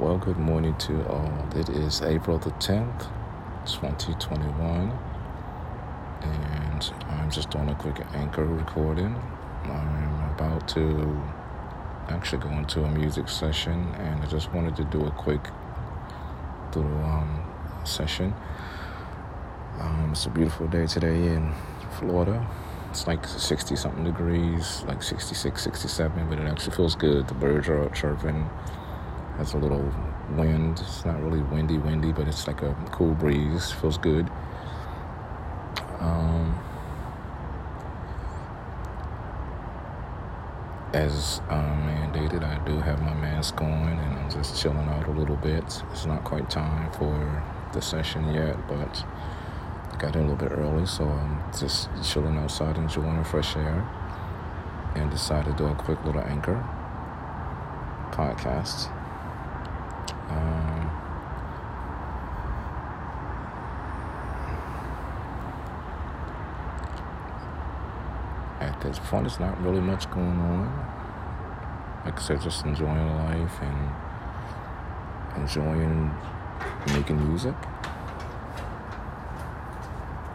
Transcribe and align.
Well, 0.00 0.16
good 0.16 0.38
morning 0.38 0.76
to 0.76 1.04
all. 1.08 1.48
It 1.56 1.68
is 1.70 2.02
April 2.02 2.38
the 2.38 2.52
10th, 2.52 3.08
2021, 3.66 4.96
and 6.22 6.92
I'm 7.08 7.28
just 7.32 7.50
doing 7.50 7.68
a 7.68 7.74
quick 7.74 8.00
anchor 8.14 8.44
recording. 8.44 9.20
I'm 9.64 10.30
about 10.36 10.68
to 10.68 11.20
actually 12.10 12.42
go 12.42 12.50
into 12.50 12.84
a 12.84 12.90
music 12.92 13.28
session, 13.28 13.92
and 13.96 14.22
I 14.22 14.26
just 14.26 14.52
wanted 14.52 14.76
to 14.76 14.84
do 14.84 15.04
a 15.04 15.10
quick 15.10 15.50
little 16.76 17.02
um, 17.02 17.44
session. 17.82 18.32
Um, 19.80 20.10
it's 20.12 20.26
a 20.26 20.30
beautiful 20.30 20.68
day 20.68 20.86
today 20.86 21.26
in 21.26 21.52
Florida. 21.98 22.48
It's 22.90 23.08
like 23.08 23.26
60 23.26 23.74
something 23.74 24.04
degrees, 24.04 24.84
like 24.86 25.02
66, 25.02 25.60
67, 25.60 26.28
but 26.28 26.38
it 26.38 26.46
actually 26.46 26.76
feels 26.76 26.94
good. 26.94 27.26
The 27.26 27.34
birds 27.34 27.68
are 27.68 27.88
chirping 27.88 28.48
has 29.38 29.54
a 29.54 29.56
little 29.56 29.92
wind. 30.36 30.80
It's 30.80 31.04
not 31.04 31.22
really 31.22 31.40
windy, 31.40 31.78
windy, 31.78 32.12
but 32.12 32.26
it's 32.28 32.46
like 32.46 32.60
a 32.62 32.74
cool 32.90 33.14
breeze. 33.14 33.70
Feels 33.72 33.96
good. 33.96 34.28
Um, 36.00 36.58
as 40.92 41.40
um, 41.48 41.86
mandated, 41.86 42.42
I 42.42 42.64
do 42.66 42.78
have 42.80 43.00
my 43.00 43.14
mask 43.14 43.60
on 43.60 43.88
and 43.88 44.18
I'm 44.18 44.30
just 44.30 44.60
chilling 44.60 44.88
out 44.88 45.06
a 45.06 45.12
little 45.12 45.36
bit. 45.36 45.82
It's 45.92 46.04
not 46.04 46.24
quite 46.24 46.50
time 46.50 46.90
for 46.92 47.42
the 47.72 47.80
session 47.80 48.34
yet, 48.34 48.56
but 48.66 49.04
got 49.98 50.16
in 50.16 50.22
a 50.22 50.28
little 50.28 50.48
bit 50.48 50.52
early, 50.52 50.86
so 50.86 51.04
I'm 51.04 51.42
just 51.58 51.88
chilling 52.02 52.36
outside, 52.36 52.76
enjoying 52.76 53.18
the 53.18 53.24
fresh 53.24 53.56
air, 53.56 53.88
and 54.94 55.10
decided 55.10 55.56
to 55.56 55.64
do 55.64 55.66
a 55.66 55.74
quick 55.74 56.04
little 56.04 56.22
anchor 56.22 56.64
podcast. 58.12 58.97
Um, 60.30 60.90
at 68.60 68.80
this 68.80 68.98
point, 68.98 69.26
it's 69.26 69.40
not 69.40 69.60
really 69.62 69.80
much 69.80 70.10
going 70.10 70.26
on. 70.26 70.66
Like 72.04 72.18
I 72.18 72.22
said, 72.22 72.40
just 72.40 72.64
enjoying 72.64 73.16
life 73.16 73.58
and 73.62 73.90
enjoying 75.42 76.14
making 76.88 77.28
music. 77.28 77.54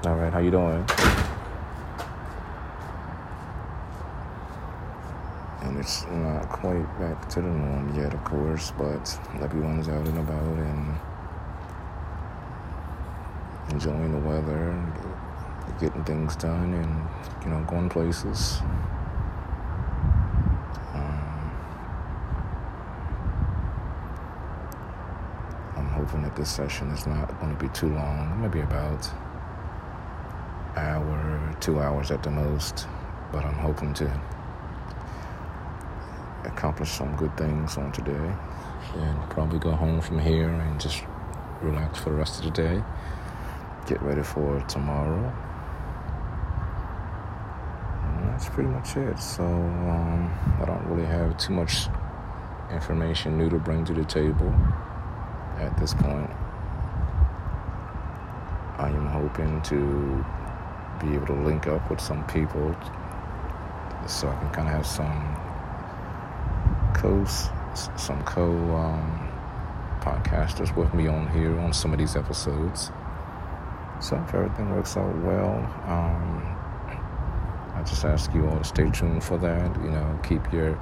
All 0.05 0.15
right, 0.15 0.33
how 0.33 0.39
you 0.39 0.51
doing? 0.51 0.85
It's 5.83 6.05
not 6.07 6.47
quite 6.47 6.87
back 6.97 7.27
to 7.27 7.41
the 7.41 7.47
norm 7.47 7.93
yet, 7.93 8.13
of 8.13 8.23
course, 8.23 8.71
but 8.77 9.19
everyone's 9.41 9.89
out 9.89 10.07
and 10.07 10.17
about 10.17 10.41
and 10.41 10.95
enjoying 13.69 14.13
the 14.13 14.17
weather, 14.29 14.81
getting 15.81 16.01
things 16.05 16.37
done, 16.37 16.73
and 16.73 17.43
you 17.43 17.49
know, 17.49 17.61
going 17.65 17.89
places. 17.89 18.59
Um, 20.93 21.51
I'm 25.75 25.89
hoping 25.89 26.23
that 26.23 26.37
this 26.37 26.49
session 26.49 26.91
is 26.91 27.05
not 27.05 27.37
going 27.41 27.53
to 27.53 27.61
be 27.61 27.67
too 27.73 27.93
long. 27.93 28.39
Maybe 28.41 28.61
about 28.61 29.09
hour, 30.77 31.53
two 31.59 31.81
hours 31.81 32.09
at 32.09 32.23
the 32.23 32.31
most, 32.31 32.87
but 33.33 33.43
I'm 33.43 33.55
hoping 33.55 33.93
to 33.95 34.21
accomplish 36.45 36.91
some 36.91 37.15
good 37.15 37.35
things 37.37 37.77
on 37.77 37.91
today 37.91 38.35
and 38.95 39.29
probably 39.29 39.59
go 39.59 39.71
home 39.71 40.01
from 40.01 40.19
here 40.19 40.49
and 40.49 40.79
just 40.79 41.03
relax 41.61 41.99
for 41.99 42.09
the 42.09 42.15
rest 42.15 42.39
of 42.39 42.45
the 42.45 42.51
day. 42.51 42.83
Get 43.87 44.01
ready 44.01 44.23
for 44.23 44.59
tomorrow. 44.67 45.33
And 48.03 48.29
that's 48.29 48.49
pretty 48.49 48.69
much 48.69 48.95
it. 48.95 49.19
So 49.19 49.43
um, 49.43 50.33
I 50.61 50.65
don't 50.65 50.85
really 50.85 51.07
have 51.07 51.37
too 51.37 51.53
much 51.53 51.87
information 52.71 53.37
new 53.37 53.49
to 53.49 53.57
bring 53.57 53.85
to 53.85 53.93
the 53.93 54.05
table 54.05 54.53
at 55.57 55.77
this 55.77 55.93
point. 55.93 56.29
I 58.77 58.89
am 58.89 59.07
hoping 59.07 59.61
to 59.63 60.25
be 60.99 61.15
able 61.15 61.27
to 61.27 61.33
link 61.33 61.67
up 61.67 61.89
with 61.89 62.01
some 62.01 62.25
people 62.27 62.75
so 64.07 64.27
I 64.27 64.35
can 64.35 64.49
kind 64.49 64.67
of 64.67 64.73
have 64.73 64.85
some 64.85 65.37
co 66.93 67.25
some 67.97 68.23
co 68.23 68.51
um, 68.75 69.29
podcasters 70.01 70.75
with 70.75 70.93
me 70.93 71.07
on 71.07 71.27
here 71.29 71.57
on 71.59 71.73
some 71.73 71.93
of 71.93 71.99
these 71.99 72.15
episodes. 72.15 72.91
So 73.99 74.17
if 74.27 74.33
everything 74.33 74.69
works 74.71 74.97
out 74.97 75.15
well, 75.19 75.55
um, 75.87 76.43
I 77.73 77.83
just 77.85 78.03
ask 78.05 78.33
you 78.33 78.47
all 78.47 78.57
to 78.57 78.63
stay 78.63 78.89
tuned 78.89 79.23
for 79.23 79.37
that. 79.37 79.75
You 79.81 79.91
know, 79.91 80.19
keep 80.23 80.51
your 80.51 80.77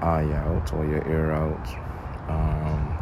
eye 0.00 0.30
out 0.32 0.72
or 0.72 0.84
your 0.84 1.06
ear 1.08 1.32
out. 1.32 1.68
Um, 2.28 2.94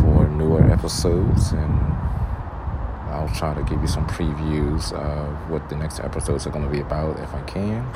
for 0.00 0.28
newer 0.28 0.70
episodes 0.70 1.52
and 1.52 2.13
I'll 3.24 3.34
try 3.34 3.54
to 3.54 3.62
give 3.62 3.80
you 3.80 3.88
some 3.88 4.06
previews 4.06 4.92
of 4.92 5.50
what 5.50 5.70
the 5.70 5.76
next 5.76 5.98
episodes 5.98 6.46
are 6.46 6.50
going 6.50 6.66
to 6.66 6.70
be 6.70 6.80
about 6.80 7.18
if 7.20 7.32
I 7.32 7.40
can. 7.44 7.86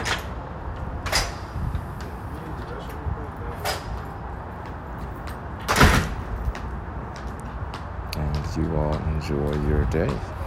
And 8.17 8.57
you 8.57 8.75
all 8.75 8.95
enjoy 8.95 9.69
your 9.69 9.85
day. 9.91 10.38